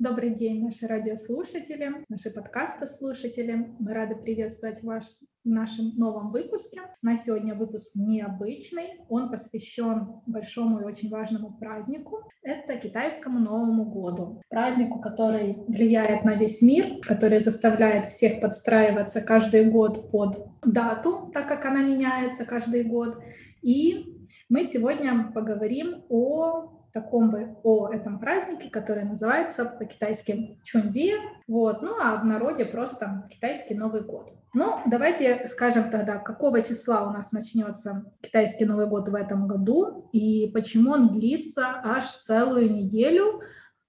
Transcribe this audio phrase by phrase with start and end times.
[0.00, 3.76] Добрый день, наши радиослушатели, наши подкастослушатели.
[3.78, 6.80] Мы рады приветствовать вас в нашем новом выпуске.
[7.00, 8.98] На сегодня выпуск необычный.
[9.08, 12.28] Он посвящен большому и очень важному празднику.
[12.42, 14.42] Это китайскому Новому году.
[14.50, 21.46] Празднику, который влияет на весь мир, который заставляет всех подстраиваться каждый год под дату, так
[21.46, 23.22] как она меняется каждый год.
[23.62, 31.12] И мы сегодня поговорим о таком бы о этом празднике, который называется по-китайски Чунди,
[31.46, 34.30] вот, ну а в народе просто китайский Новый год.
[34.54, 40.08] Ну, давайте скажем тогда, какого числа у нас начнется китайский Новый год в этом году
[40.12, 43.40] и почему он длится аж целую неделю,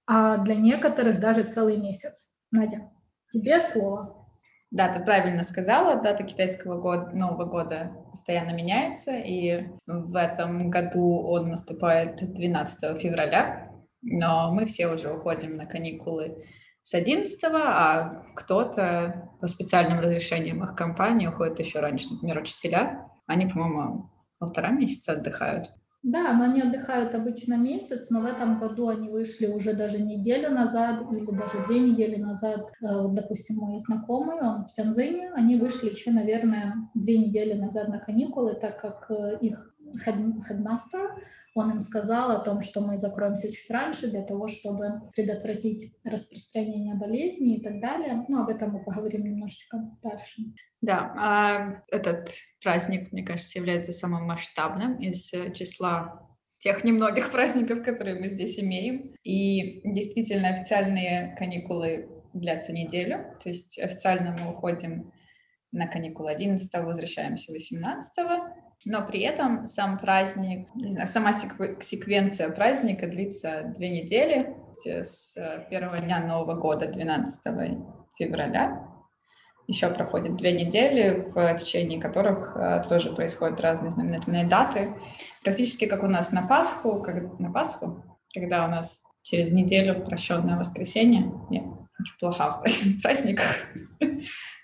[0.06, 2.32] а для некоторых даже целый месяц.
[2.50, 2.90] Надя,
[3.30, 4.25] тебе слово.
[4.72, 11.20] Да, ты правильно сказала, дата китайского года, Нового года постоянно меняется, и в этом году
[11.20, 13.70] он наступает 12 февраля,
[14.02, 16.44] но мы все уже уходим на каникулы
[16.82, 23.46] с 11, а кто-то по специальным разрешениям их компании уходит еще раньше, например, учителя, они,
[23.46, 25.72] по-моему, полтора месяца отдыхают.
[26.02, 30.50] Да, но они отдыхают обычно месяц, но в этом году они вышли уже даже неделю
[30.50, 32.70] назад или даже две недели назад.
[32.80, 37.98] Э, допустим, мой знакомый, он в Тянзине, они вышли еще, наверное, две недели назад на
[37.98, 39.74] каникулы, так как э, их
[40.04, 41.20] headmaster,
[41.56, 46.94] он им сказал о том, что мы закроемся чуть раньше для того, чтобы предотвратить распространение
[46.94, 48.26] болезни и так далее.
[48.28, 50.42] Ну, об этом мы поговорим немножечко дальше.
[50.82, 52.30] Да, а этот
[52.62, 59.14] праздник, мне кажется, является самым масштабным из числа тех немногих праздников, которые мы здесь имеем.
[59.22, 65.10] И действительно официальные каникулы длятся неделю, то есть официально мы уходим
[65.72, 68.14] на каникулы 11 возвращаемся 18
[68.84, 75.66] но при этом сам праздник, не знаю, сама секвенция праздника длится две недели, с э,
[75.70, 77.78] первого дня Нового года, 12
[78.18, 78.86] февраля,
[79.66, 84.94] еще проходит две недели, в течение которых э, тоже происходят разные знаменательные даты.
[85.42, 90.56] Практически как у нас на Пасху, как, на Пасху, когда у нас через неделю прощенное
[90.56, 91.32] воскресенье.
[91.50, 93.66] Я очень плоха в праздниках,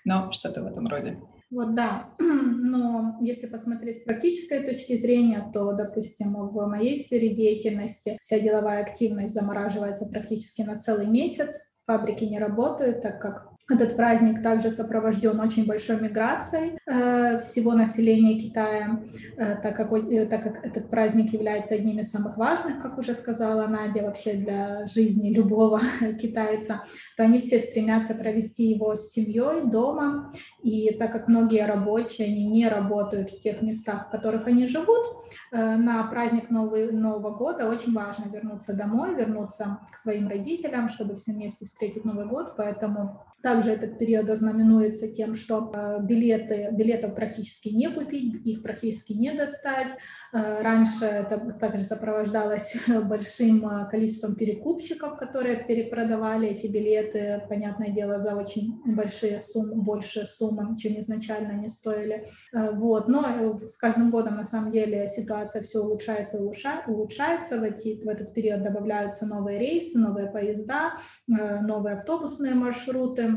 [0.05, 1.19] но что-то в этом роде.
[1.53, 8.17] Вот да, но если посмотреть с практической точки зрения, то, допустим, в моей сфере деятельности
[8.19, 14.43] вся деловая активность замораживается практически на целый месяц, фабрики не работают, так как этот праздник
[14.43, 19.01] также сопровожден очень большой миграцией э, всего населения Китая,
[19.37, 23.13] э, так, как, э, так как этот праздник является одним из самых важных, как уже
[23.13, 25.79] сказала Надя, вообще для жизни любого
[26.21, 26.83] китайца,
[27.15, 30.33] то они все стремятся провести его с семьей дома.
[30.61, 35.23] И так как многие рабочие, они не работают в тех местах, в которых они живут,
[35.51, 41.33] на праздник Новый, Нового года очень важно вернуться домой, вернуться к своим родителям, чтобы все
[41.33, 42.53] вместе встретить Новый год.
[42.55, 49.11] Поэтому также этот период ознаменуется тем, что э, билеты, билетов практически не купить, их практически
[49.11, 49.91] не достать.
[50.31, 58.17] Э, раньше это также сопровождалось большим э, количеством перекупщиков, которые перепродавали эти билеты, понятное дело,
[58.17, 62.25] за очень большие суммы, большие суммы, чем изначально они стоили.
[62.53, 63.09] Вот.
[63.09, 67.59] Но с каждым годом, на самом деле, ситуация все улучшается и улучшается.
[67.59, 70.93] В, эти, в этот период добавляются новые рейсы, новые поезда,
[71.27, 73.32] новые автобусные маршруты.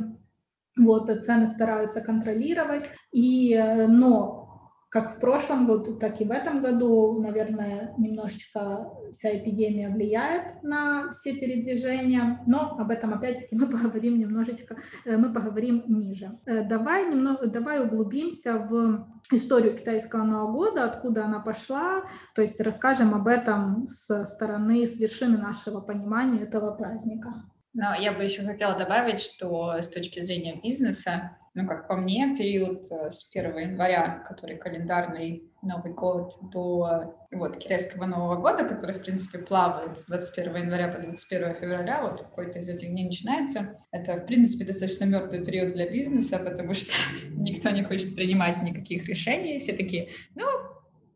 [0.77, 2.89] Вот, цены стараются контролировать.
[3.13, 4.47] И, э, но
[4.97, 11.11] как в прошлом году, так и в этом году, наверное, немножечко вся эпидемия влияет на
[11.13, 16.39] все передвижения, но об этом опять-таки мы поговорим немножечко, э, мы поговорим ниже.
[16.47, 22.05] Э, давай, немного, давай углубимся в историю китайского Нового года, откуда она пошла,
[22.35, 27.35] то есть расскажем об этом с стороны, с вершины нашего понимания этого праздника.
[27.77, 32.35] Но я бы еще хотела добавить, что с точки зрения бизнеса, ну, как по мне,
[32.35, 38.95] период э, с 1 января, который календарный Новый год, до вот, китайского Нового года, который,
[38.95, 43.79] в принципе, плавает с 21 января по 21 февраля, вот какой-то из этих дней начинается.
[43.91, 46.95] Это, в принципе, достаточно мертвый период для бизнеса, потому что
[47.29, 49.59] никто не хочет принимать никаких решений.
[49.59, 50.47] Все такие, ну,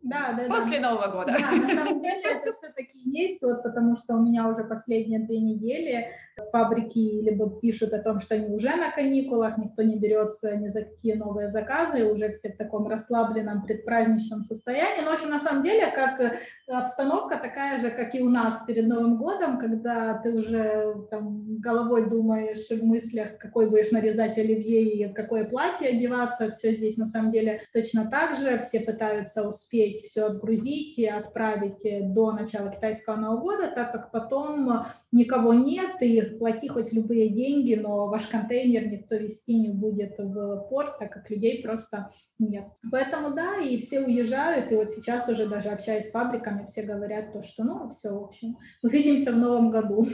[0.03, 0.91] да, да, После да.
[0.91, 1.33] Нового года.
[1.39, 5.41] Да, на самом деле это все-таки есть, вот потому что у меня уже последние две
[5.41, 6.09] недели
[6.53, 10.83] фабрики либо пишут о том, что они уже на каникулах, никто не берется ни за
[10.85, 15.03] какие новые заказы, уже все в таком расслабленном предпраздничном состоянии.
[15.03, 16.33] Но, в общем, на самом деле, как э,
[16.67, 22.09] обстановка такая же, как и у нас перед Новым годом, когда ты уже там головой
[22.09, 27.31] думаешь в мыслях, какой будешь нарезать оливье и какое платье одеваться, все здесь на самом
[27.31, 33.17] деле точно так же, все пытаются успеть успеть все отгрузить и отправить до начала китайского
[33.17, 38.87] Нового года, так как потом никого нет, и плати хоть любые деньги, но ваш контейнер
[38.89, 42.09] никто вести не будет в порт, так как людей просто
[42.39, 42.67] нет.
[42.91, 47.33] Поэтому да, и все уезжают, и вот сейчас уже даже общаясь с фабриками, все говорят
[47.33, 50.07] то, что ну все, в общем, увидимся в новом году.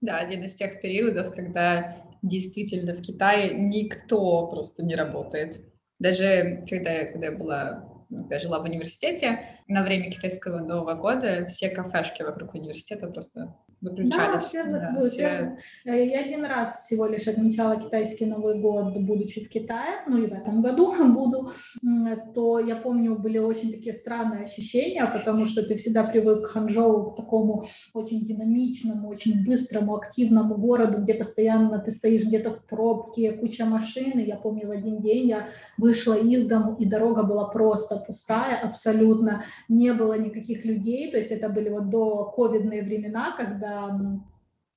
[0.00, 5.60] Да, один из тех периодов, когда действительно в Китае никто просто не работает.
[5.98, 10.94] Даже когда я, когда я была когда я жила в университете, на время китайского Нового
[10.94, 14.32] года все кафешки вокруг университета просто выключались.
[14.32, 15.56] Да, все, да, все...
[15.84, 20.26] Э, я один раз всего лишь отмечала китайский Новый год, будучи в Китае, ну и
[20.26, 21.50] в этом году буду,
[22.34, 27.10] то я помню, были очень такие странные ощущения, потому что ты всегда привык к Ханчжоу,
[27.10, 33.32] к такому очень динамичному, очень быстрому, активному городу, где постоянно ты стоишь где-то в пробке,
[33.32, 37.48] куча машин, и я помню, в один день я вышла из дому, и дорога была
[37.48, 43.34] просто пустая абсолютно, не было никаких людей, то есть это были вот до ковидные времена,
[43.36, 43.98] когда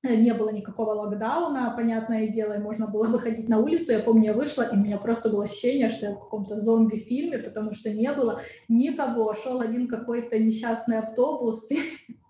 [0.04, 3.92] не было никакого локдауна, понятное дело, и можно было выходить на улицу.
[3.92, 7.40] Я помню, я вышла, и у меня просто было ощущение, что я в каком-то зомби-фильме,
[7.40, 9.34] потому что не было никого.
[9.34, 11.70] Шел один какой-то несчастный автобус,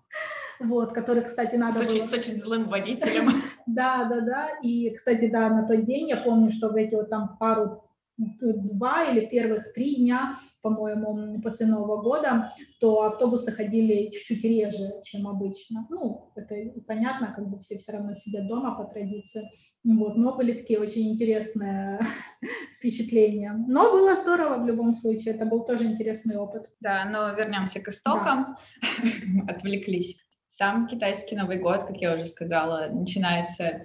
[0.60, 2.04] вот, который, кстати, надо с очень, было...
[2.04, 3.30] С очень злым водителем.
[3.66, 4.48] Да, да, да.
[4.62, 7.84] И, кстати, да, на тот день я помню, что в эти вот там пару
[8.18, 15.28] два или первых три дня, по-моему, после Нового года, то автобусы ходили чуть-чуть реже, чем
[15.28, 15.86] обычно.
[15.88, 16.56] Ну, это
[16.86, 19.48] понятно, как бы все все равно сидят дома по традиции.
[19.84, 22.00] Вот, но были такие очень интересные
[22.76, 23.52] впечатления.
[23.68, 26.68] Но было здорово в любом случае, это был тоже интересный опыт.
[26.80, 28.56] Да, но вернемся к истокам,
[29.02, 29.52] да.
[29.54, 30.18] отвлеклись.
[30.48, 33.82] Сам китайский Новый год, как я уже сказала, начинается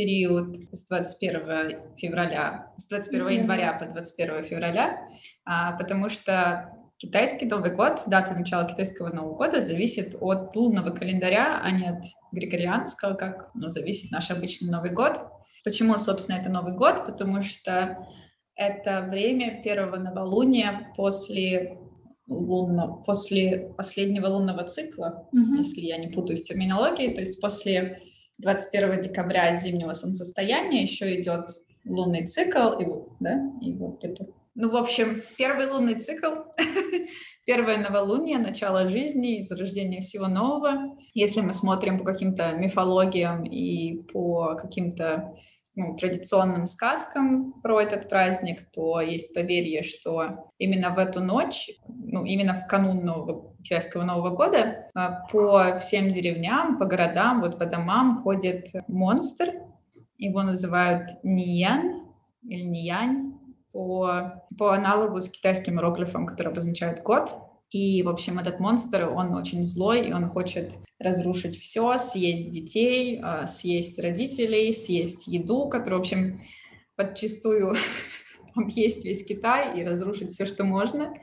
[0.00, 3.34] период с 21 февраля, с 21 mm-hmm.
[3.34, 4.98] января по 21 февраля,
[5.44, 11.60] а, потому что китайский Новый год, дата начала китайского Нового года зависит от лунного календаря,
[11.62, 12.02] а не от
[12.32, 15.20] григорианского, как ну, зависит наш обычный Новый год.
[15.64, 17.04] Почему, собственно, это Новый год?
[17.04, 17.98] Потому что
[18.54, 21.78] это время первого новолуния после
[22.26, 25.58] лунного, после последнего лунного цикла, mm-hmm.
[25.58, 28.00] если я не путаюсь в терминологии, то есть после
[28.40, 31.50] 21 декабря зимнего солнцестояния еще идет
[31.84, 32.86] лунный цикл, и,
[33.20, 34.26] да, и вот это.
[34.54, 36.34] Ну, в общем, первый лунный цикл,
[37.46, 40.98] первое новолуние, начало жизни, зарождение всего нового.
[41.14, 45.34] Если мы смотрим по каким-то мифологиям и по каким-то
[45.76, 52.24] ну, традиционным сказкам про этот праздник, то есть поверье, что именно в эту ночь, ну,
[52.24, 57.66] именно в канун Нового, китайского Нового года, а, по всем деревням, по городам, вот по
[57.66, 59.52] домам ходит монстр,
[60.18, 62.08] его называют Ниян
[62.42, 63.34] или Ниянь,
[63.72, 67.49] по, по аналогу с китайским иероглифом, который обозначает год.
[67.70, 73.20] И, в общем, этот монстр, он очень злой, и он хочет разрушить все, съесть детей,
[73.22, 76.40] а, съесть родителей, съесть еду, которую, в общем,
[76.96, 77.76] подчастую
[78.56, 81.14] объесть весь Китай и разрушить все, что можно.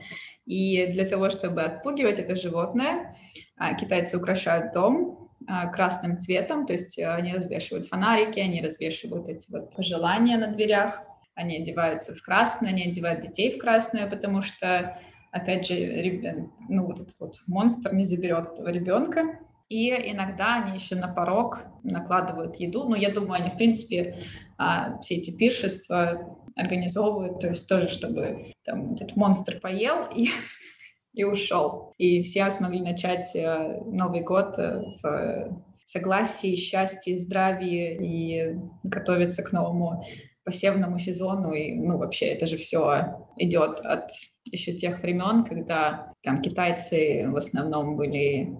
[0.46, 3.16] И для того, чтобы отпугивать это животное,
[3.58, 9.50] а, китайцы украшают дом а, красным цветом, то есть они развешивают фонарики, они развешивают эти
[9.52, 11.02] вот пожелания на дверях,
[11.34, 14.98] они одеваются в красное, они одевают детей в красное, потому что
[15.32, 19.38] опять же, ну, вот этот вот монстр не заберет этого ребенка.
[19.68, 22.88] И иногда они еще на порог накладывают еду.
[22.88, 24.18] Но я думаю, они, в принципе,
[24.56, 30.28] а, все эти пиршества организовывают, то есть тоже, чтобы там, этот монстр поел и,
[31.12, 31.94] и ушел.
[31.98, 35.50] И все смогли начать э, Новый год э, в
[35.84, 40.02] согласии, счастье, здравии и готовиться к новому
[40.48, 41.52] посевному сезону.
[41.52, 44.08] И, ну, вообще, это же все идет от
[44.50, 48.56] еще тех времен, когда там китайцы в основном были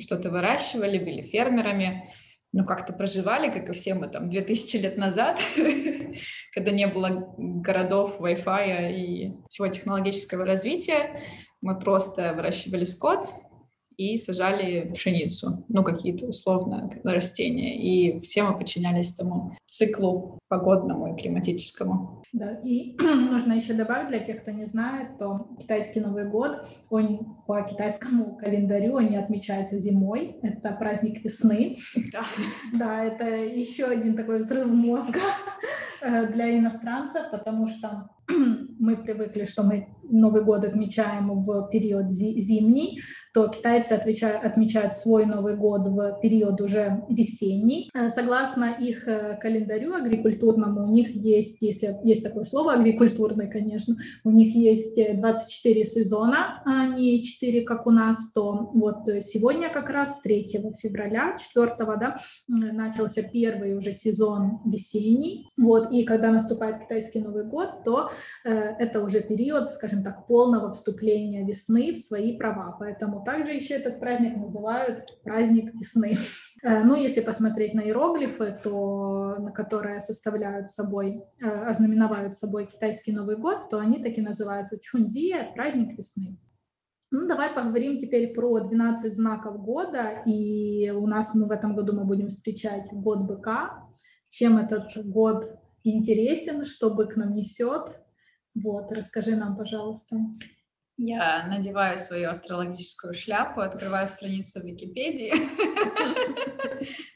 [0.00, 2.10] что-то выращивали, были фермерами,
[2.52, 5.38] ну, как-то проживали, как и все мы там 2000 лет назад,
[6.52, 11.20] когда не было городов, Wi-Fi и всего технологического развития.
[11.60, 13.32] Мы просто выращивали скот,
[13.96, 17.76] и сажали пшеницу, ну, какие-то условно растения.
[17.80, 22.22] И все мы подчинялись тому циклу погодному и климатическому.
[22.32, 27.36] Да, и нужно еще добавить для тех, кто не знает, то китайский Новый год, он
[27.46, 31.76] по китайскому календарю, он не отмечается зимой, это праздник весны.
[32.12, 32.22] Да.
[32.72, 35.20] Да, это еще один такой взрыв мозга
[36.02, 38.10] э, для иностранцев, потому что
[38.78, 43.00] мы привыкли, что мы Новый год отмечаем в период зимний,
[43.34, 47.90] то китайцы отвечают, отмечают свой Новый год в период уже весенний.
[47.94, 53.96] Э, согласно их э, календарю агрикультурному, у них есть, если есть такое слово агрикультурный, конечно,
[54.24, 59.90] у них есть 24 сезона, а не 4, как у нас, то вот сегодня как
[59.90, 60.46] раз 3
[60.80, 62.16] февраля, 4, да,
[62.46, 69.02] начался первый уже сезон весенний, вот, и когда наступает китайский Новый год, то Э, это
[69.02, 72.76] уже период, скажем так, полного вступления весны в свои права.
[72.78, 76.16] Поэтому также еще этот праздник называют праздник весны.
[76.62, 83.12] Э, ну, если посмотреть на иероглифы, то, на которые составляют собой, э, ознаменовывают собой китайский
[83.12, 86.38] Новый год, то они таки называются Чунди, праздник весны.
[87.12, 90.22] Ну, давай поговорим теперь про 12 знаков года.
[90.26, 93.84] И у нас мы в этом году мы будем встречать год быка.
[94.28, 95.48] Чем этот год
[95.84, 98.00] интересен, что бык нам несет,
[98.62, 100.16] вот, расскажи нам, пожалуйста.
[100.98, 105.32] Я надеваю свою астрологическую шляпу, открываю страницу Википедии.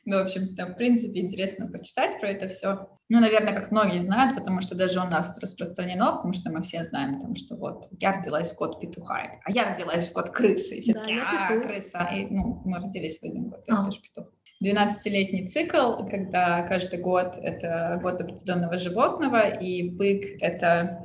[0.07, 2.89] Ну, в общем, там, в принципе, интересно почитать про это все.
[3.11, 6.83] Ну, наверное, как многие знают, потому что даже у нас распространено, потому что мы все
[6.83, 10.77] знаем, там, что вот я родилась в год петуха, а я родилась в год крысы,
[10.77, 11.99] и все да, такие, а, крыса.
[12.13, 13.85] И, ну, мы родились в один год, я а.
[13.85, 14.33] тоже петух.
[14.65, 21.05] 12-летний цикл, когда каждый год это год определенного животного, и бык— это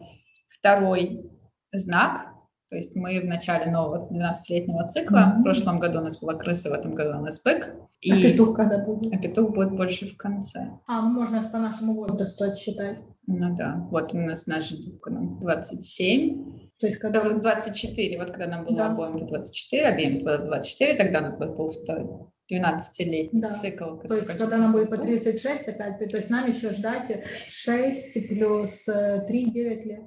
[0.65, 1.29] второй
[1.71, 2.25] знак,
[2.69, 5.39] то есть мы в начале нового 12-летнего цикла, mm-hmm.
[5.39, 7.75] в прошлом году у нас была крыса, в этом году у нас бык.
[8.01, 8.11] И...
[8.11, 9.13] А петух когда будет?
[9.13, 10.71] А петух будет больше в конце.
[10.87, 13.03] А, ну можно по нашему возрасту отсчитать.
[13.27, 16.69] Ну да, вот у нас наш 27.
[16.79, 17.21] То есть когда...
[17.29, 18.87] 24, вот когда нам было да.
[18.87, 22.07] обоим 24, обеим было 24, тогда у нас был второй.
[22.51, 23.49] 12-летний да.
[23.49, 23.97] цикл.
[23.97, 28.85] То есть, когда нам будет по 36 опять, то есть нам еще ждать 6 плюс
[28.85, 30.01] 3 э, 9 лет.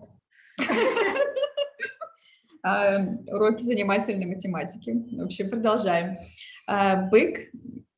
[2.63, 2.99] А,
[3.31, 4.95] уроки занимательной математики.
[5.17, 6.19] В общем, продолжаем.
[6.67, 7.39] А, бык,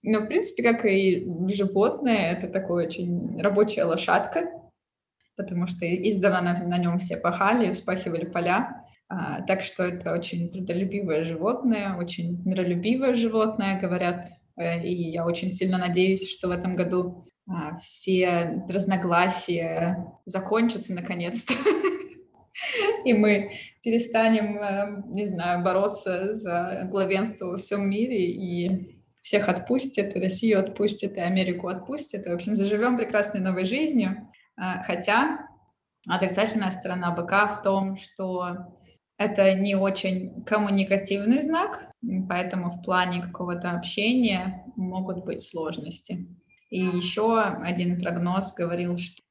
[0.03, 4.51] ну, в принципе, как и животное, это такое очень рабочая лошадка,
[5.37, 8.85] потому что издавна на, нем все пахали, вспахивали поля.
[9.09, 14.27] А, так что это очень трудолюбивое животное, очень миролюбивое животное, говорят.
[14.57, 17.25] Э, и я очень сильно надеюсь, что в этом году
[17.83, 21.55] все разногласия закончатся наконец-то.
[23.05, 23.53] и мы
[23.83, 30.61] перестанем, э, не знаю, бороться за главенство во всем мире и всех отпустят, и Россию
[30.61, 32.27] отпустят, и Америку отпустят.
[32.27, 34.29] И, в общем, заживем прекрасной новой жизнью.
[34.57, 35.47] А, хотя
[36.07, 38.57] отрицательная сторона быка в том, что
[39.19, 41.91] это не очень коммуникативный знак,
[42.29, 46.27] поэтому в плане какого-то общения могут быть сложности.
[46.71, 49.23] И еще один прогноз говорил, что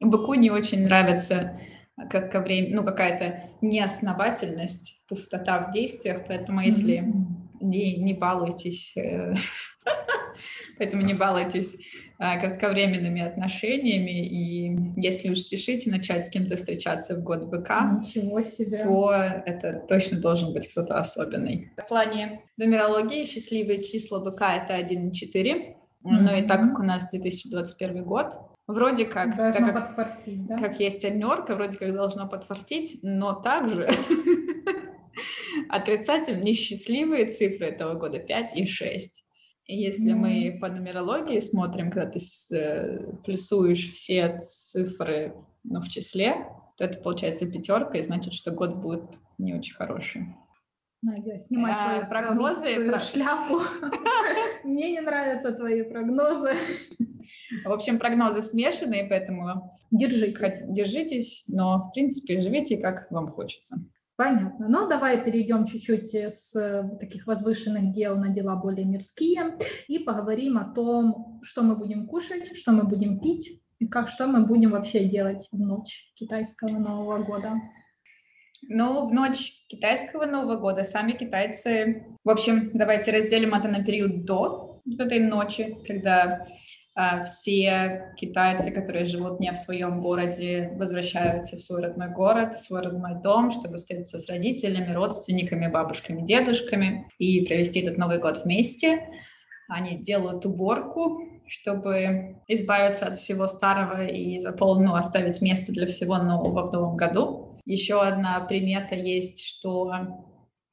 [0.00, 1.60] быку не очень нравится
[2.10, 7.58] как ко времени, ну, какая-то неосновательность, пустота в действиях, поэтому если mm-hmm.
[7.60, 9.34] не, не балуйтесь, э,
[10.78, 11.76] поэтому не балуйтесь
[12.18, 18.40] а, кратковременными отношениями, и если уж решите начать с кем-то встречаться в год быка, Ничего
[18.40, 18.82] себе.
[18.82, 19.12] то
[19.46, 21.70] это точно должен быть кто-то особенный.
[21.76, 25.74] В плане нумерологии счастливые числа быка— это 1 и 4, mm-hmm.
[26.02, 28.34] но и так как у нас 2021 год,
[28.66, 30.56] Вроде как, должно так как, подфартить, да?
[30.56, 33.88] как есть однерка, вроде как должно подфартить, но также
[35.68, 39.24] отрицательно несчастливые цифры этого года 5 и 6.
[39.66, 40.16] И если mm.
[40.16, 46.84] мы по нумерологии смотрим, когда ты с, э, плюсуешь все цифры ну, в числе, то
[46.84, 50.34] это получается пятерка, и значит, что год будет не очень хороший.
[51.02, 52.98] Надя, снимай а, свою прогнозы, свою про...
[52.98, 53.60] шляпу.
[54.64, 56.52] Мне не нравятся твои прогнозы.
[57.64, 60.62] В общем, прогнозы смешанные, поэтому держитесь.
[60.68, 63.76] держитесь, но, в принципе, живите, как вам хочется.
[64.16, 64.68] Понятно.
[64.68, 66.52] Ну, давай перейдем чуть-чуть с
[67.00, 72.56] таких возвышенных дел на дела более мирские и поговорим о том, что мы будем кушать,
[72.56, 77.24] что мы будем пить и как что мы будем вообще делать в ночь китайского Нового
[77.24, 77.54] года.
[78.68, 82.06] Ну, в ночь китайского Нового года сами китайцы...
[82.22, 86.46] В общем, давайте разделим это на период до вот этой ночи, когда
[87.26, 92.82] все китайцы, которые живут не в своем городе, возвращаются в свой родной город, в свой
[92.82, 99.08] родной дом, чтобы встретиться с родителями, родственниками, бабушками, дедушками и провести этот Новый год вместе.
[99.68, 106.18] Они делают уборку, чтобы избавиться от всего старого и заполнить, ну, оставить место для всего
[106.18, 107.58] нового в новом году.
[107.64, 109.92] Еще одна примета есть, что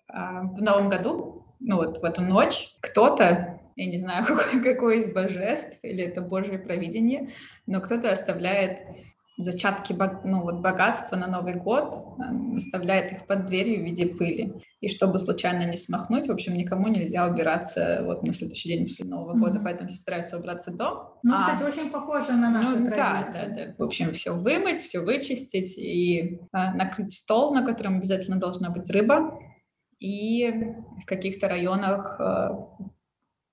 [0.07, 4.95] а, в новом году, ну вот в эту ночь, кто-то я не знаю, какое, какое
[4.97, 7.29] из божеств, или это Божье провидение,
[7.65, 8.79] но кто-то оставляет
[9.37, 14.53] зачатки ну, вот богатства на Новый год, эм, оставляет их под дверью в виде пыли.
[14.81, 19.05] И чтобы случайно не смахнуть, в общем, никому нельзя убираться вот на следующий день после
[19.05, 19.39] Нового mm-hmm.
[19.39, 21.17] года, поэтому все стараются убраться до.
[21.23, 23.39] Ну, а, кстати, очень похоже на наши ну, традиции.
[23.47, 23.75] Да, да, да.
[23.77, 28.89] В общем, все вымыть, все вычистить и а, накрыть стол, на котором обязательно должна быть
[28.91, 29.39] рыба.
[29.99, 30.51] И
[30.99, 32.67] в каких-то районах а,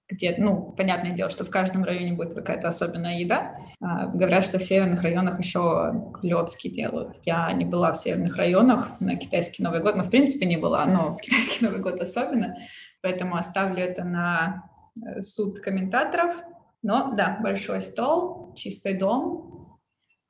[0.09, 3.57] где, ну, понятное дело, что в каждом районе будет какая-то особенная еда.
[3.81, 7.19] А, говорят, что в северных районах еще клёцки делают.
[7.25, 10.87] Я не была в северных районах на китайский Новый год, но в принципе не была,
[10.87, 12.57] но китайский Новый год особенно,
[13.03, 14.71] поэтому оставлю это на
[15.05, 16.35] э, суд комментаторов.
[16.83, 19.79] Но да, большой стол, чистый дом,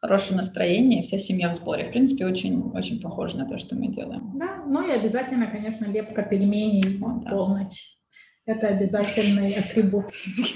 [0.01, 1.85] хорошее настроение, вся семья в сборе.
[1.85, 4.33] В принципе, очень, очень похоже на то, что мы делаем.
[4.37, 7.31] Да, ну и обязательно, конечно, лепка пельменей вот, да.
[7.31, 7.98] полночь.
[8.49, 10.07] Это обязательный атрибут.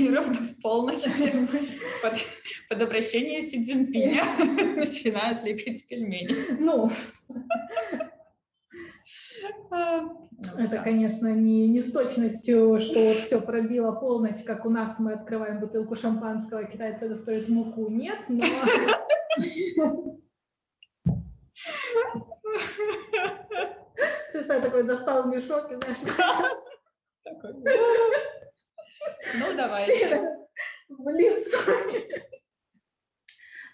[0.01, 1.05] Ровно в полночь
[2.03, 2.15] под,
[2.71, 4.25] под обращение Си Цзиньпиня
[4.77, 6.59] начинают лепить пельмени.
[6.59, 6.91] Ну,
[9.71, 14.71] а, ну это, конечно, не, не с точностью, что вот все пробило полночь, как у
[14.71, 17.91] нас мы открываем бутылку шампанского, китайцы достают муку.
[17.91, 18.43] Нет, но...
[24.33, 25.99] Представь, такой достал мешок и знаешь,
[27.23, 27.55] такой.
[29.39, 30.37] Ну, давайте.
[30.89, 31.59] В лицо.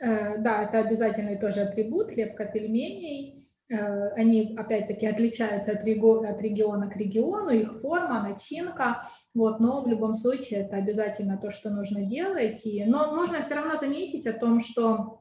[0.00, 3.48] Э, да, это обязательный тоже атрибут, лепка пельменей.
[3.70, 9.02] Э, они, опять-таки, отличаются от, от региона к региону, их форма, начинка,
[9.34, 12.64] вот, но в любом случае это обязательно то, что нужно делать.
[12.64, 15.20] И, но нужно все равно заметить о том, что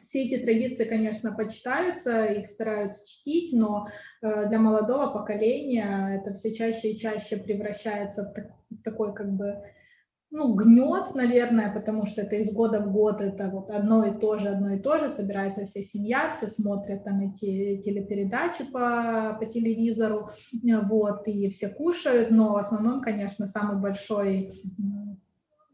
[0.00, 3.88] все эти традиции, конечно, почитаются, их стараются чтить, но
[4.22, 9.32] э, для молодого поколения это все чаще и чаще превращается в, так, в такой как
[9.32, 9.62] бы
[10.30, 14.36] ну, гнет, наверное, потому что это из года в год, это вот одно и то
[14.36, 19.46] же, одно и то же, собирается вся семья, все смотрят там эти телепередачи по, по
[19.46, 24.52] телевизору, вот, и все кушают, но в основном, конечно, самый большой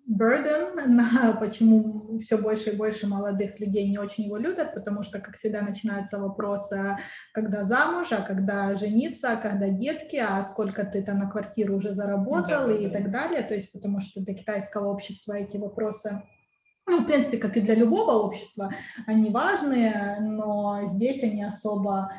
[0.08, 5.20] burden, на почему все больше и больше молодых людей не очень его любят, потому что,
[5.20, 6.96] как всегда, начинаются вопросы,
[7.32, 11.92] когда замуж, а когда жениться, а когда детки, а сколько ты там на квартиру уже
[11.92, 12.99] заработал да, и да.
[12.99, 13.42] так далее.
[13.42, 16.23] То есть, потому что для китайского общества эти вопросы
[16.87, 18.70] ну, в принципе, как и для любого общества,
[19.06, 22.12] они важные, но здесь они особо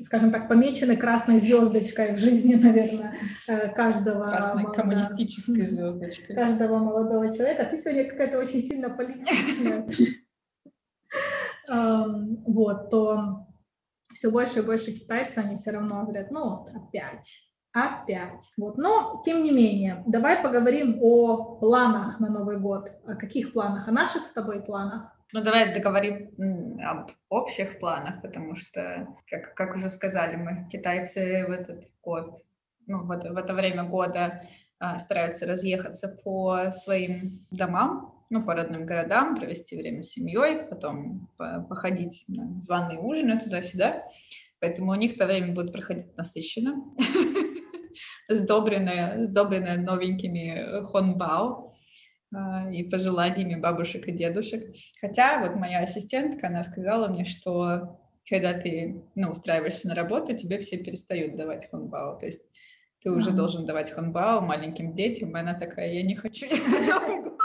[0.00, 3.16] скажем так, помечены красной звездочкой в жизни, наверное,
[3.48, 4.24] э, каждого...
[4.24, 6.36] Красной молодого, коммунистической звездочкой.
[6.36, 7.64] Каждого молодого человека.
[7.64, 9.86] Ты сегодня какая-то очень сильно политичная.
[11.68, 13.46] Вот, то
[14.12, 17.38] все больше и больше китайцев, они все равно говорят, ну вот, опять,
[17.72, 18.52] опять.
[18.58, 18.76] Вот.
[18.76, 22.90] Но, тем не менее, давай поговорим о планах на Новый год.
[23.06, 23.88] О каких планах?
[23.88, 25.16] О наших с тобой планах?
[25.32, 31.50] Ну, давай договорим об общих планах, потому что, как, как уже сказали мы, китайцы в
[31.50, 32.36] этот год,
[32.86, 34.42] ну, в это, в это время года
[34.78, 41.30] а, стараются разъехаться по своим домам, ну, по родным городам, провести время с семьей, потом
[41.38, 44.04] походить на званые ужины туда-сюда.
[44.60, 46.84] Поэтому у них это время будет проходить насыщенно,
[48.28, 51.71] сдобренное, сдобренное новенькими хонбао.
[52.34, 54.74] А, и пожеланиями бабушек и дедушек.
[55.00, 60.58] Хотя вот моя ассистентка, она сказала мне, что когда ты ну, устраиваешься на работу, тебе
[60.58, 62.18] все перестают давать хонбао.
[62.18, 62.48] То есть
[63.02, 63.12] ты а.
[63.12, 66.46] уже должен давать хонбао маленьким детям, и она такая, я не хочу,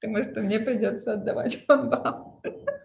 [0.00, 2.40] потому что мне придется отдавать хонбао.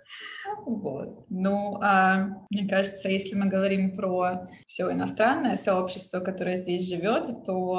[0.65, 1.25] Вот.
[1.29, 7.75] Ну, а, мне кажется, если мы говорим про все иностранное сообщество, которое здесь живет, то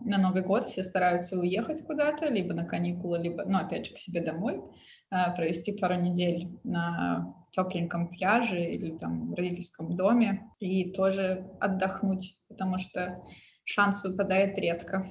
[0.00, 3.98] на Новый год все стараются уехать куда-то, либо на каникулы, либо, ну, опять же, к
[3.98, 4.62] себе домой,
[5.10, 12.36] а, провести пару недель на тепленьком пляже или там в родительском доме и тоже отдохнуть,
[12.48, 13.22] потому что
[13.64, 15.04] шанс выпадает редко.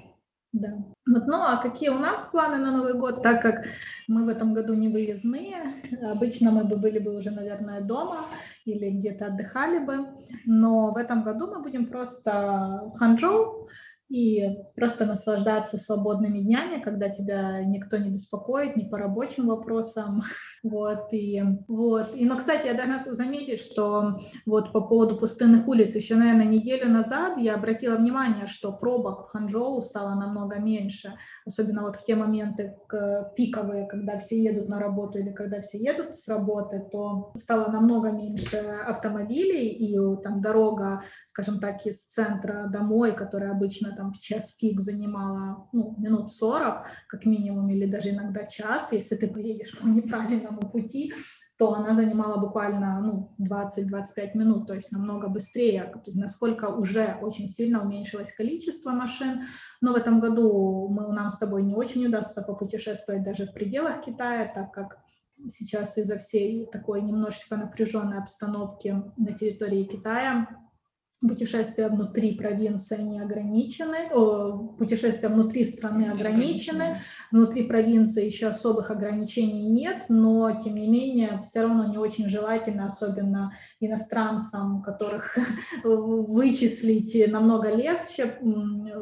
[0.52, 0.84] Да.
[1.06, 3.66] Вот, ну а какие у нас планы на Новый год, так как
[4.08, 8.26] мы в этом году не выездные, обычно мы бы были бы уже, наверное, дома
[8.66, 10.08] или где-то отдыхали бы,
[10.46, 13.70] но в этом году мы будем просто в Ханчжоу,
[14.10, 20.24] и просто наслаждаться свободными днями, когда тебя никто не беспокоит ни по рабочим вопросам,
[20.64, 25.96] вот, и, вот, и, но, кстати, я должна заметить, что вот по поводу пустынных улиц,
[25.96, 31.14] еще, наверное, неделю назад я обратила внимание, что пробок в Ханчжоу стало намного меньше,
[31.46, 32.76] особенно вот в те моменты
[33.36, 38.12] пиковые, когда все едут на работу или когда все едут с работы, то стало намного
[38.12, 44.54] меньше автомобилей, и там дорога, скажем так, из центра домой, которая обычно там в час
[44.54, 49.88] пик занимала ну, минут 40, как минимум, или даже иногда час, если ты поедешь по
[49.88, 51.14] неправильному пути,
[51.58, 57.18] то она занимала буквально ну, 20-25 минут, то есть намного быстрее, то есть насколько уже
[57.22, 59.42] очень сильно уменьшилось количество машин.
[59.82, 64.00] Но в этом году мы, нам с тобой не очень удастся попутешествовать даже в пределах
[64.06, 65.00] Китая, так как
[65.50, 70.48] сейчас из-за всей такой немножечко напряженной обстановки на территории Китая
[71.22, 76.98] путешествия внутри провинции не ограничены, о, путешествия внутри страны ограничены,
[77.32, 82.86] внутри провинции еще особых ограничений нет, но тем не менее все равно не очень желательно,
[82.86, 83.52] особенно
[83.82, 85.38] иностранцам, которых
[85.84, 88.38] вычислить намного легче.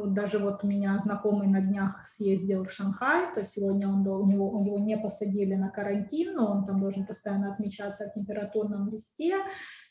[0.06, 4.60] Даже вот у меня знакомый на днях съездил в Шанхай, то сегодня он, у него,
[4.64, 9.36] его не посадили на карантин, но он там должен постоянно отмечаться о температурном листе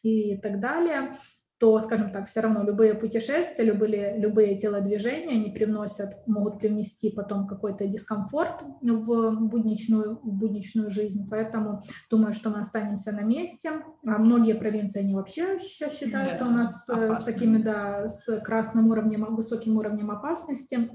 [0.04, 1.13] и так далее
[1.60, 7.48] то, скажем так, все равно любые путешествия, любые, любые телодвижения, они привносят, могут привнести потом
[7.48, 11.28] какой-то дискомфорт в будничную, в будничную жизнь.
[11.30, 13.72] Поэтому думаю, что мы останемся на месте.
[14.06, 17.15] А многие провинции, они вообще сейчас считаются да, у нас опасными.
[17.15, 20.91] с такими, да, с красным уровнем, высоким уровнем опасности.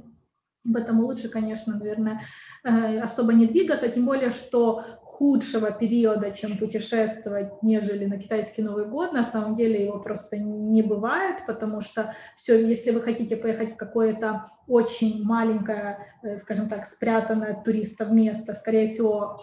[0.73, 2.21] Поэтому лучше, конечно, наверное,
[2.65, 8.87] э, особо не двигаться, тем более, что худшего периода, чем путешествовать, нежели на китайский Новый
[8.87, 9.13] год.
[9.13, 13.77] На самом деле его просто не бывает, потому что все, если вы хотите поехать в
[13.77, 19.43] какое-то очень маленькое, э, скажем так, спрятанное от туристов место, скорее всего,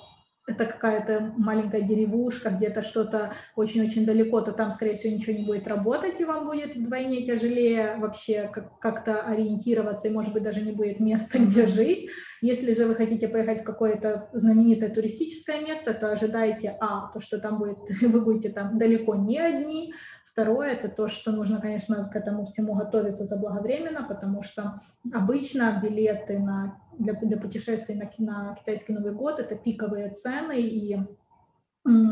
[0.50, 5.68] это какая-то маленькая деревушка, где-то что-то очень-очень далеко, то там, скорее всего, ничего не будет
[5.68, 11.00] работать, и вам будет вдвойне тяжелее вообще как-то ориентироваться, и, может быть, даже не будет
[11.00, 12.10] места, где жить.
[12.42, 17.40] Если же вы хотите поехать в какое-то знаменитое туристическое место, то ожидайте, а, то, что
[17.40, 19.94] там будет, вы будете там далеко не одни,
[20.32, 24.80] Второе– это то, что нужно, конечно, к этому всему готовиться заблаговременно, потому что
[25.12, 30.98] обычно билеты на, для, для путешествий на, на китайский Новый год– это пиковые цены, и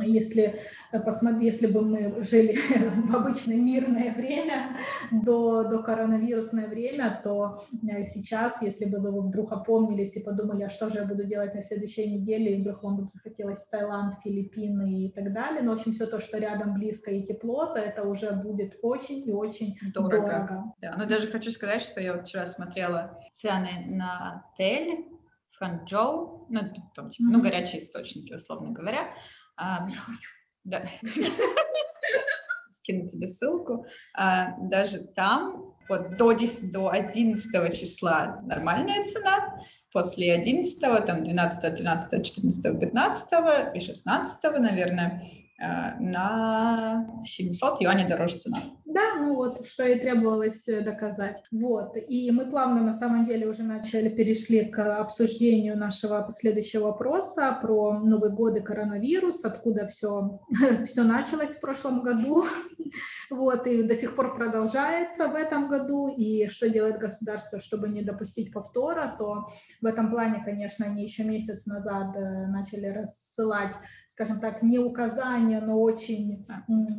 [0.03, 0.59] если,
[0.91, 0.99] э,
[1.41, 2.53] если бы мы жили
[3.07, 4.77] в обычное мирное время,
[5.11, 10.69] до, до коронавирусное время, то э, сейчас, если бы вы вдруг опомнились и подумали, а
[10.69, 14.15] что же я буду делать на следующей неделе, и вдруг вам бы захотелось в Таиланд,
[14.23, 17.79] Филиппины и так далее, но, в общем, все то, что рядом близко и тепло, то
[17.79, 20.17] это уже будет очень и очень дорого.
[20.17, 20.73] дорого.
[20.81, 25.05] Да, но даже хочу сказать, что я вот вчера смотрела цены на отель
[25.51, 26.59] в Ханчжоу, ну,
[26.95, 27.31] там, типа, mm-hmm.
[27.31, 29.09] ну, горячие источники, условно говоря,
[29.57, 30.29] а, Я хочу.
[30.63, 30.83] Да.
[32.71, 33.85] Скину тебе ссылку.
[34.13, 39.57] А, даже там вот до, 10, до 11 числа нормальная цена,
[39.91, 43.27] после 11, там 12, 13, 14, 15
[43.75, 45.23] и 16, наверное,
[45.59, 48.61] Э, на 700 юаней дороже цена.
[48.97, 51.43] Да, ну вот, что и требовалось э, доказать.
[51.51, 57.59] Вот, и мы плавно на самом деле уже начали, перешли к обсуждению нашего следующего вопроса
[57.61, 60.39] про Новый год и коронавирус, откуда все,
[60.85, 62.43] все началось в прошлом году,
[63.29, 68.01] вот, и до сих пор продолжается в этом году, и что делает государство, чтобы не
[68.01, 69.45] допустить повтора, то
[69.79, 73.75] в этом плане, конечно, они еще месяц назад э, начали рассылать
[74.17, 76.43] скажем так, не указания, но очень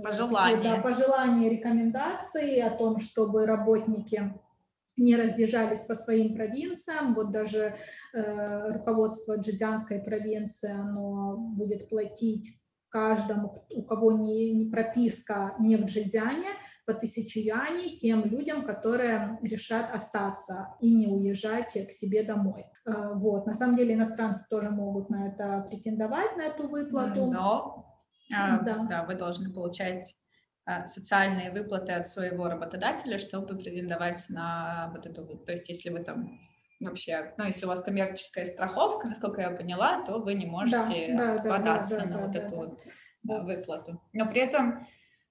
[0.04, 4.34] пожелания, да, пожелания, рекомендации о том, чтобы работники
[4.96, 7.14] не разъезжались по своим провинциям.
[7.14, 7.74] Вот даже
[8.14, 12.57] э, руководство Джидзянской провинции, оно будет платить
[12.90, 16.48] каждому, у кого не, не прописка не в Джидзяне,
[16.86, 22.64] по тысяче юаней тем людям, которые решат остаться и не уезжать к себе домой.
[22.86, 23.46] Э, вот.
[23.46, 27.26] На самом деле иностранцы тоже могут на это претендовать, на эту выплату.
[27.26, 27.84] Но
[28.34, 28.86] а, да.
[28.88, 30.14] да, вы должны получать
[30.64, 36.00] а, социальные выплаты от своего работодателя, чтобы претендовать на вот эту, то есть если вы
[36.04, 36.38] там
[36.80, 41.38] вообще, ну, если у вас коммерческая страховка, насколько я поняла, то вы не можете да,
[41.38, 42.56] да, податься да, да, на да, вот да, эту да.
[42.56, 42.80] вот
[43.22, 43.42] да.
[43.42, 44.02] выплату.
[44.12, 44.86] Но при этом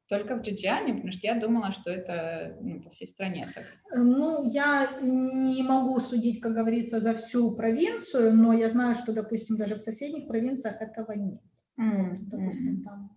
[0.08, 3.66] только в Джиджиане, потому что я думала, что это ну, по всей стране так.
[3.94, 9.58] Ну, я не могу судить, как говорится, за всю провинцию, но я знаю, что, допустим,
[9.58, 11.42] даже в соседних провинциях этого нет.
[11.80, 12.10] Mm-hmm.
[12.10, 13.16] Вот, допустим, там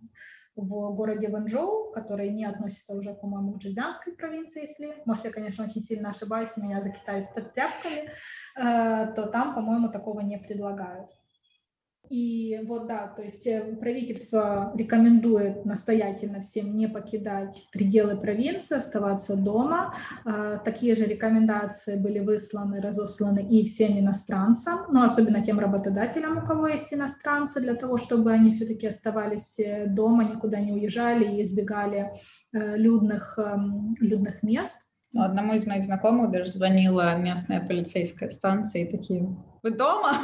[0.55, 5.63] в городе Вэнчжоу, который не относится уже, по-моему, к Джидзянской провинции, если, может, я, конечно,
[5.63, 8.09] очень сильно ошибаюсь, меня закидают тряпками,
[8.57, 11.09] э, то там, по-моему, такого не предлагают.
[12.11, 19.37] И вот да, то есть э, правительство рекомендует настоятельно всем не покидать пределы провинции, оставаться
[19.37, 19.93] дома.
[20.25, 26.45] А, такие же рекомендации были высланы, разосланы и всем иностранцам, но особенно тем работодателям, у
[26.45, 31.41] кого есть иностранцы, для того, чтобы они все-таки оставались э, дома, никуда не уезжали и
[31.41, 32.11] избегали
[32.51, 34.85] э, людных, эм, людных мест.
[35.13, 40.17] Ну, одному из моих знакомых даже звонила местная полицейская станция и такие, вы дома?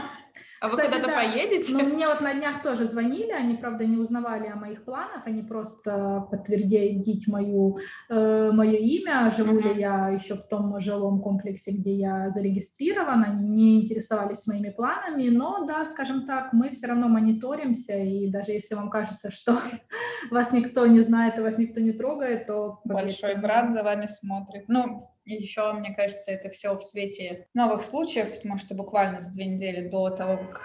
[0.59, 1.15] А Кстати, вы куда-то да.
[1.15, 1.73] поедете?
[1.73, 5.41] Ну, мне вот на днях тоже звонили, они, правда, не узнавали о моих планах, они
[5.41, 6.87] просто подтвердили
[7.27, 7.77] мою,
[8.09, 9.73] э, мое имя, живу uh-huh.
[9.73, 15.65] ли я еще в том жилом комплексе, где я зарегистрирована, не интересовались моими планами, но,
[15.65, 19.57] да, скажем так, мы все равно мониторимся, и даже если вам кажется, что
[20.31, 22.79] вас никто не знает и вас никто не трогает, то...
[22.83, 24.65] Большой брат за вами смотрит.
[24.67, 29.45] Ну, еще, мне кажется, это все в свете новых случаев, потому что буквально за две
[29.45, 30.61] недели до того, как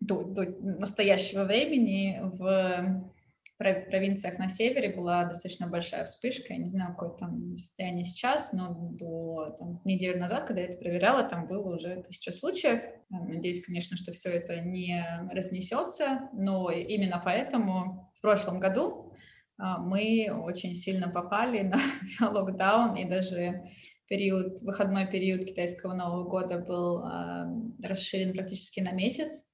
[0.00, 3.12] до, до настоящего времени в
[3.58, 6.52] провинциях на севере была достаточно большая вспышка.
[6.52, 10.76] Я не знаю, какое там состояние сейчас, но до там, недели назад, когда я это
[10.76, 12.82] проверяла, там было уже тысяча случаев.
[13.08, 19.14] Надеюсь, конечно, что все это не разнесется, но именно поэтому в прошлом году
[19.58, 21.78] а, мы очень сильно попали на
[22.30, 23.64] локдаун, и даже
[24.08, 29.44] период, выходной период китайского Нового года был э, расширен практически на месяц.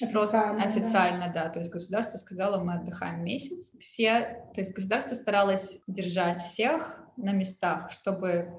[0.00, 1.44] Официально, Просто официально, да.
[1.44, 1.48] да.
[1.50, 3.72] То есть государство сказало, мы отдыхаем месяц.
[3.78, 8.52] Все, то есть государство старалось держать всех на местах, чтобы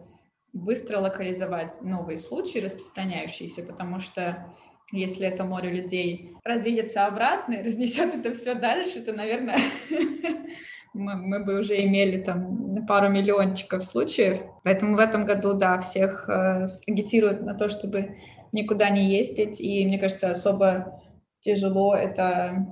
[0.53, 4.53] быстро локализовать новые случаи, распространяющиеся, потому что
[4.91, 9.59] если это море людей разъедется обратно и разнесет это все дальше, то, наверное,
[10.95, 14.39] мы, мы бы уже имели там пару миллиончиков случаев.
[14.63, 18.17] Поэтому в этом году, да, всех э, агитируют на то, чтобы
[18.51, 19.59] никуда не ездить.
[19.59, 21.01] И мне кажется, особо
[21.41, 22.67] тяжело это,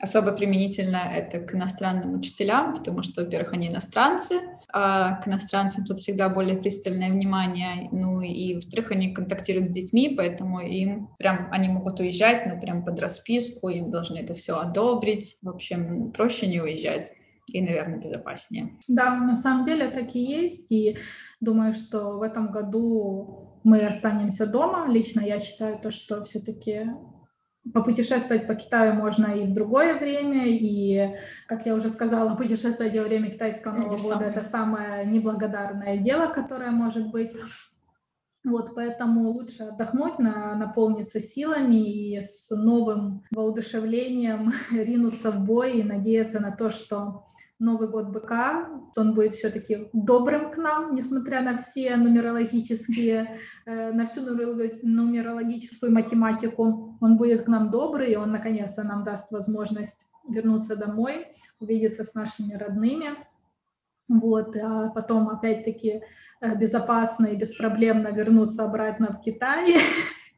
[0.00, 4.40] особо применительно это к иностранным учителям, потому что, во-первых, они иностранцы,
[4.72, 10.12] а к иностранцам тут всегда более пристальное внимание, ну и, во-вторых, они контактируют с детьми,
[10.14, 15.38] поэтому им прям, они могут уезжать, ну прям под расписку, им должны это все одобрить,
[15.42, 17.12] в общем, проще не уезжать
[17.46, 18.76] и, наверное, безопаснее.
[18.88, 20.98] Да, на самом деле так и есть, и
[21.40, 24.86] думаю, что в этом году мы останемся дома.
[24.88, 26.90] Лично я считаю то, что все-таки
[27.74, 31.14] попутешествовать по Китаю можно и в другое время, и,
[31.46, 34.30] как я уже сказала, путешествовать во время китайского Нового года самое.
[34.30, 37.32] это самое неблагодарное дело, которое может быть.
[38.42, 45.82] Вот, поэтому лучше отдохнуть, на, наполниться силами и с новым воодушевлением ринуться в бой и
[45.82, 47.26] надеяться на то, что
[47.60, 54.06] Новый год быка, он будет все-таки добрым к нам, несмотря на все нумерологические, э, на
[54.06, 56.96] всю нумерологическую математику.
[57.02, 61.26] Он будет к нам добрый, и он наконец-то нам даст возможность вернуться домой,
[61.60, 63.10] увидеться с нашими родными.
[64.08, 66.02] Вот, а потом опять-таки
[66.40, 69.74] э, безопасно и беспроблемно вернуться обратно в Китай.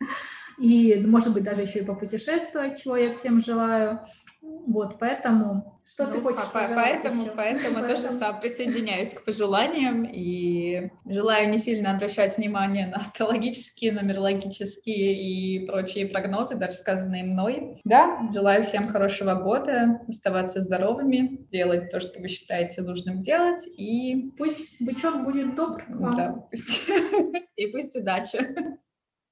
[0.62, 4.00] И, может быть, даже еще и попутешествовать, чего я всем желаю.
[4.40, 7.32] Вот, поэтому что ну, ты хочешь по поэтому, еще?
[7.36, 13.90] поэтому, поэтому тоже сам присоединяюсь к пожеланиям и желаю не сильно обращать внимание на астрологические,
[13.90, 17.80] нумерологические и прочие прогнозы, даже сказанные мной.
[17.84, 24.30] Да, желаю всем хорошего года, оставаться здоровыми, делать то, что вы считаете нужным делать, и
[24.38, 25.84] пусть бычок будет добр.
[25.88, 26.88] Да, пусть.
[27.56, 28.54] и пусть удача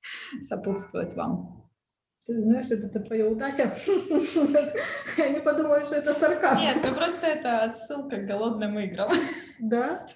[0.43, 1.61] сопутствует вам
[2.31, 3.73] ты знаешь, это, это твоя удача.
[5.19, 6.61] Они подумают, что это сарказм.
[6.61, 9.11] Нет, ну просто это отсылка к голодным играм.
[9.63, 10.07] Да?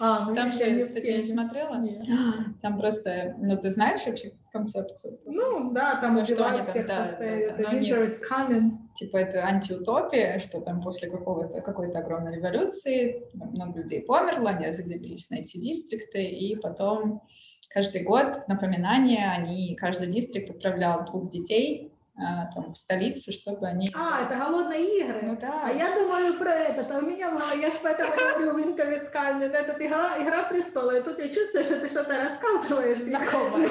[0.00, 1.76] А, ну Там же, ты не смотрела?
[1.76, 2.04] Нет.
[2.62, 5.20] Там просто, ну ты знаешь вообще концепцию?
[5.24, 7.60] Ну да, там ну, убивают всех да, постоянно.
[7.60, 8.72] Это winter is coming.
[8.96, 15.30] Типа это антиутопия, что там после какого-то какой-то огромной революции много людей померло, они разделились
[15.30, 17.22] на эти дистрикты, и потом
[17.68, 23.68] каждый год в напоминание они, каждый дистрикт отправлял двух детей а, там, в столицу, чтобы
[23.68, 23.88] они...
[23.94, 25.20] А, это голодные игры?
[25.22, 25.62] Ну да.
[25.66, 26.84] А я думаю про это.
[26.92, 30.98] А у меня мало, я же поэтому говорю Winter is coming, это игра, игра престола.
[30.98, 32.98] И тут я чувствую, что ты что-то рассказываешь.
[32.98, 33.68] Знакомое.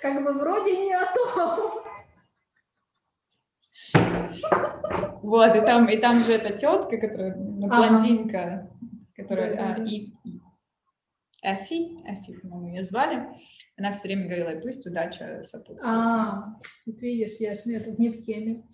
[0.00, 1.82] Как бы вроде не о том.
[5.22, 8.70] Вот, и там, и там же эта тетка, которая, ну, блондинка,
[9.16, 10.12] которая, да, да, а, и
[11.44, 13.28] Эфи, Эфи, по-моему, ее звали,
[13.76, 15.94] она все время говорила, пусть удача сопутствует.
[15.94, 17.62] А, вот видишь, я же
[17.98, 18.64] не в теме.